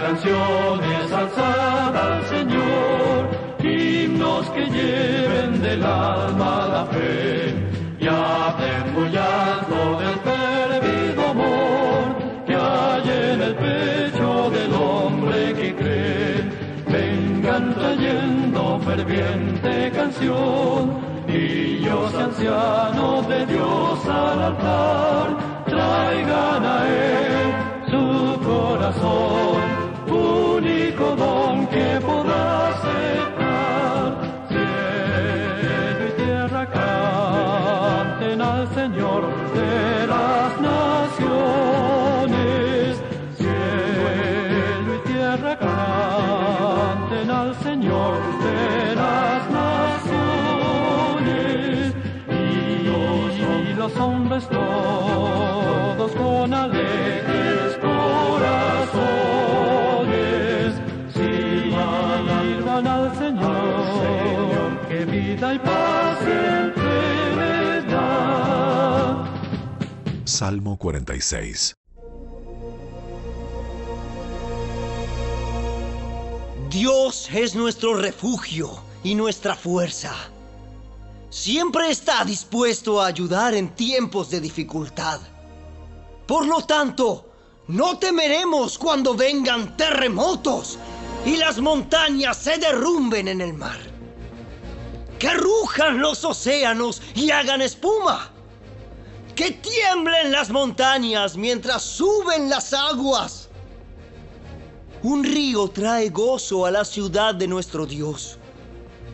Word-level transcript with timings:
canciones 0.00 1.12
alzar 1.12 1.96
al 1.96 2.24
Señor, 2.26 3.28
himnos 3.62 4.48
que 4.50 4.64
lleven 4.66 5.60
del 5.60 5.84
alma 5.84 6.68
la 6.72 6.86
fe 6.86 7.54
y 8.00 8.06
hablen 8.06 8.94
muy 8.94 9.14
alto 9.16 9.78
del 10.02 10.18
perdido 10.30 11.20
amor 11.34 12.04
que 12.46 12.54
hay 12.54 13.32
en 13.32 13.42
el 13.42 13.54
pecho 13.54 14.50
del 14.50 14.72
hombre 14.74 15.54
que 15.54 15.74
cree. 15.74 16.50
Vengan 16.88 17.74
trayendo 17.74 18.80
ferviente 18.80 19.90
canción, 19.94 20.98
niños 21.26 22.14
ancianos 22.14 23.28
de 23.28 23.46
Dios 23.46 24.06
al 24.06 24.42
altar, 24.42 25.26
traigan 25.66 26.64
a 26.64 26.78
él 26.88 27.70
su 27.90 28.40
corazón, 28.42 29.39
al 38.40 38.68
Señor 38.74 39.22
de 39.54 40.06
las 40.06 40.60
naciones. 40.60 41.30
Cielo 43.36 44.94
y 44.94 44.98
tierra 45.08 45.58
canten 45.58 47.30
al 47.30 47.54
Señor 47.56 48.14
de 48.44 48.94
las 48.94 49.50
naciones. 49.50 50.14
Y 52.28 53.74
los 53.74 53.96
hombres 53.96 54.48
todos 54.48 56.12
con 56.12 56.54
alegres 56.54 57.76
corazones 57.80 59.00
sirvan 61.12 62.86
al 62.86 63.14
Señor, 63.16 64.80
que 64.88 65.04
vida 65.04 65.54
y 65.54 65.58
paz 65.58 66.18
Salmo 70.40 70.78
46. 70.78 71.76
Dios 76.70 77.28
es 77.30 77.54
nuestro 77.54 77.92
refugio 77.92 78.82
y 79.04 79.14
nuestra 79.16 79.54
fuerza. 79.54 80.14
Siempre 81.28 81.90
está 81.90 82.24
dispuesto 82.24 83.02
a 83.02 83.08
ayudar 83.08 83.52
en 83.52 83.74
tiempos 83.74 84.30
de 84.30 84.40
dificultad. 84.40 85.20
Por 86.26 86.46
lo 86.46 86.62
tanto, 86.62 87.30
no 87.68 87.98
temeremos 87.98 88.78
cuando 88.78 89.14
vengan 89.14 89.76
terremotos 89.76 90.78
y 91.26 91.36
las 91.36 91.60
montañas 91.60 92.38
se 92.38 92.56
derrumben 92.56 93.28
en 93.28 93.42
el 93.42 93.52
mar. 93.52 93.78
Que 95.18 95.34
rujan 95.34 96.00
los 96.00 96.24
océanos 96.24 97.02
y 97.14 97.30
hagan 97.30 97.60
espuma. 97.60 98.39
Que 99.40 99.52
tiemblen 99.52 100.32
las 100.32 100.50
montañas 100.50 101.34
mientras 101.34 101.80
suben 101.80 102.50
las 102.50 102.74
aguas. 102.74 103.48
Un 105.02 105.24
río 105.24 105.66
trae 105.68 106.10
gozo 106.10 106.66
a 106.66 106.70
la 106.70 106.84
ciudad 106.84 107.34
de 107.34 107.48
nuestro 107.48 107.86
Dios, 107.86 108.36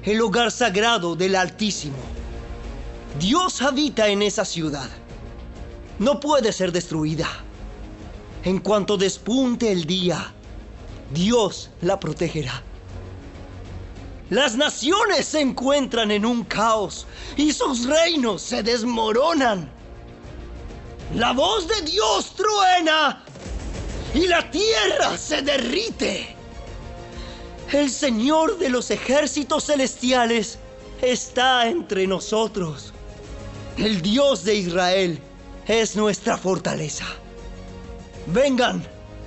el 0.03 0.21
hogar 0.21 0.51
sagrado 0.51 1.15
del 1.15 1.37
Altísimo. 1.37 1.95
Dios 3.21 3.63
habita 3.63 4.09
en 4.09 4.21
esa 4.21 4.45
ciudad. 4.45 4.89
No 6.01 6.19
puede 6.19 6.53
ser 6.53 6.73
destruida. 6.73 7.29
En 8.43 8.59
cuanto 8.59 8.97
despunte 8.97 9.71
el 9.71 9.85
día, 9.85 10.35
Dios 11.15 11.71
la 11.83 12.01
protegerá. 12.01 12.65
Las 14.31 14.57
naciones 14.57 15.27
se 15.27 15.41
encuentran 15.41 16.11
en 16.11 16.27
un 16.27 16.43
caos 16.43 17.07
y 17.37 17.53
sus 17.53 17.85
reinos 17.85 18.43
se 18.43 18.65
desmoronan. 18.65 19.77
La 21.15 21.33
voz 21.33 21.69
de 21.69 21.83
Dios 21.83 22.35
truena 22.35 23.23
y 24.13 24.27
la 24.27 24.51
tierra 24.51 25.17
se 25.17 25.41
derrite. 25.41 26.35
El 27.73 27.91
Señor 27.91 28.59
de 28.59 28.69
los 28.69 28.91
ejércitos 28.91 29.67
celestiales 29.67 30.59
está 31.01 31.69
entre 31.69 32.07
nosotros. 32.07 32.93
El 33.77 34.03
Dios 34.03 34.45
de 34.45 34.57
Israel 34.57 35.21
es 35.67 35.95
nuestra 35.95 36.37
fortaleza. 36.37 37.07
Vengan, 38.27 38.85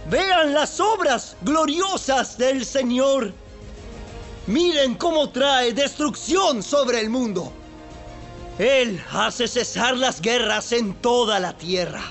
vean 0.10 0.54
las 0.54 0.80
obras 0.80 1.38
gloriosas 1.42 2.38
del 2.38 2.66
Señor. 2.66 3.32
Miren 4.48 4.96
cómo 4.96 5.30
trae 5.30 5.74
destrucción 5.74 6.62
sobre 6.62 7.00
el 7.00 7.10
mundo. 7.10 7.54
Él 8.60 9.02
hace 9.14 9.48
cesar 9.48 9.96
las 9.96 10.20
guerras 10.22 10.74
en 10.74 10.94
toda 10.96 11.40
la 11.40 11.58
tierra. 11.58 12.04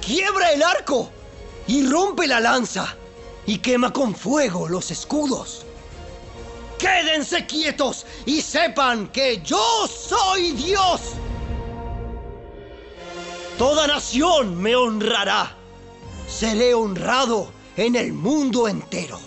Quiebra 0.00 0.52
el 0.52 0.62
arco 0.62 1.10
y 1.66 1.84
rompe 1.84 2.28
la 2.28 2.38
lanza 2.38 2.94
y 3.44 3.58
quema 3.58 3.92
con 3.92 4.14
fuego 4.14 4.68
los 4.68 4.92
escudos. 4.92 5.66
Quédense 6.78 7.44
quietos 7.46 8.06
y 8.24 8.40
sepan 8.40 9.08
que 9.08 9.42
yo 9.42 9.88
soy 9.88 10.52
Dios. 10.52 11.00
Toda 13.58 13.88
nación 13.88 14.56
me 14.56 14.76
honrará. 14.76 15.56
Seré 16.28 16.72
honrado 16.74 17.50
en 17.76 17.96
el 17.96 18.12
mundo 18.12 18.68
entero. 18.68 19.18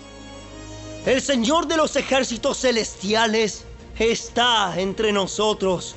El 1.06 1.22
Señor 1.22 1.68
de 1.68 1.76
los 1.76 1.98
ejércitos 1.98 2.60
celestiales 2.62 3.66
está 4.00 4.80
entre 4.80 5.12
nosotros. 5.12 5.96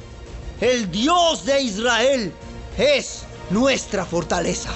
El 0.61 0.91
Dios 0.91 1.47
de 1.47 1.63
Israel 1.63 2.33
es 2.77 3.25
nuestra 3.49 4.05
fortaleza. 4.05 4.71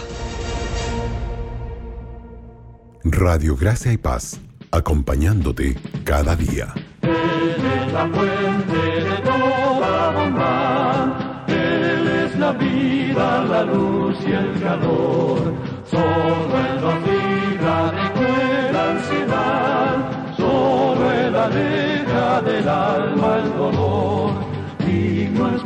Radio 3.04 3.54
Gracia 3.54 3.92
y 3.92 3.98
Paz, 3.98 4.40
acompañándote 4.70 5.76
cada 6.02 6.36
día. 6.36 6.72
Él 7.02 7.10
es 7.10 7.92
la 7.92 8.08
fuente 8.08 8.76
de 8.78 9.16
toda 9.24 10.10
bondad. 10.12 11.48
Él 11.48 12.08
es 12.08 12.38
la 12.38 12.52
vida, 12.52 13.44
la 13.44 13.64
luz 13.64 14.16
y 14.26 14.32
el 14.32 14.58
calor. 14.62 15.52
Solo 15.90 16.58
Él 16.66 16.80
nos 16.80 16.98
libra 17.02 17.92
de 17.92 18.12
cruel 18.14 18.76
ansiedad. 18.76 20.34
Solo 20.34 21.12
Él 21.12 21.36
aleja 21.36 22.40
del 22.40 22.68
alma 22.70 23.36
el 23.36 23.52
dolor. 23.54 24.13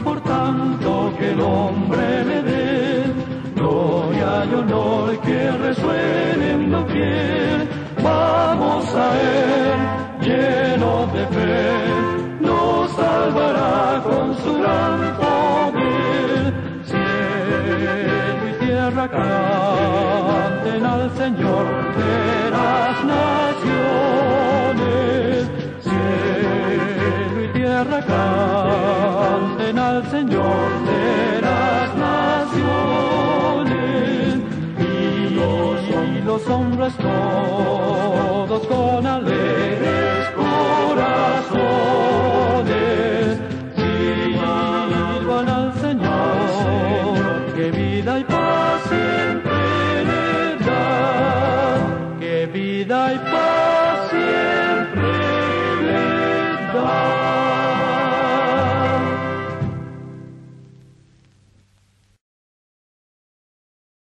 Por 0.08 0.20
tanto 0.22 1.12
que 1.18 1.32
el 1.32 1.40
hombre 1.42 2.24
le 2.24 2.42
dé 2.42 3.04
gloria 3.54 4.46
y 4.50 4.54
honor 4.54 5.20
que 5.20 5.50
resuenen 5.50 6.70
doquier. 6.70 7.68
Vamos 8.02 8.86
a 8.94 9.06
Él 9.20 9.78
lleno 10.22 11.06
de 11.12 11.26
fe, 11.26 11.68
nos 12.40 12.90
salvará 12.92 14.02
con 14.02 14.34
su 14.38 14.50
gran 14.60 14.98
poder. 15.20 16.54
Cielo 16.90 18.48
y 18.48 18.52
tierra 18.64 19.06
canten 19.10 20.86
al 20.86 21.10
Señor 21.18 21.66
de 22.00 22.50
las 22.56 23.04
naciones. 23.14 23.90
Cielo 25.82 27.44
y 27.44 27.48
tierra 27.52 28.00
canten 28.06 28.47
al 29.76 30.10
Señor 30.10 30.84
de 30.86 31.42
las 31.42 31.94
naciones. 31.96 32.68
Y 34.78 35.30
los, 35.34 35.80
y 35.88 36.22
los 36.24 36.46
hombres 36.48 36.94
todos 36.96 38.66
con 38.66 39.06
alegres 39.06 39.37